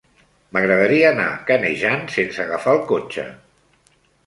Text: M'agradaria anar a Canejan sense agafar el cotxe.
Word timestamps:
M'agradaria 0.55 1.03
anar 1.15 1.27
a 1.33 1.43
Canejan 1.51 2.03
sense 2.17 2.43
agafar 2.47 2.77
el 2.79 2.83
cotxe. 2.95 3.29